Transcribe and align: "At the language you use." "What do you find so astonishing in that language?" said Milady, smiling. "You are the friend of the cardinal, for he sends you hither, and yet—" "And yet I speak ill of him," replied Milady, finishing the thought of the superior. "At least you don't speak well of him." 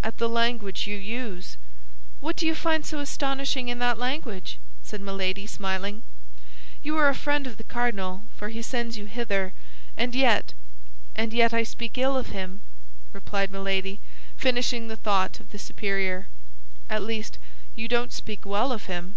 "At 0.00 0.18
the 0.18 0.28
language 0.28 0.86
you 0.86 0.96
use." 0.96 1.56
"What 2.20 2.36
do 2.36 2.46
you 2.46 2.54
find 2.54 2.86
so 2.86 3.00
astonishing 3.00 3.66
in 3.66 3.80
that 3.80 3.98
language?" 3.98 4.58
said 4.84 5.00
Milady, 5.00 5.44
smiling. 5.44 6.04
"You 6.84 6.96
are 6.98 7.12
the 7.12 7.18
friend 7.18 7.48
of 7.48 7.56
the 7.56 7.64
cardinal, 7.64 8.22
for 8.36 8.48
he 8.50 8.62
sends 8.62 8.96
you 8.96 9.06
hither, 9.06 9.52
and 9.96 10.14
yet—" 10.14 10.54
"And 11.16 11.32
yet 11.32 11.52
I 11.52 11.64
speak 11.64 11.98
ill 11.98 12.16
of 12.16 12.28
him," 12.28 12.60
replied 13.12 13.50
Milady, 13.50 13.98
finishing 14.36 14.86
the 14.86 14.94
thought 14.96 15.40
of 15.40 15.50
the 15.50 15.58
superior. 15.58 16.28
"At 16.88 17.02
least 17.02 17.38
you 17.74 17.88
don't 17.88 18.12
speak 18.12 18.46
well 18.46 18.70
of 18.70 18.84
him." 18.84 19.16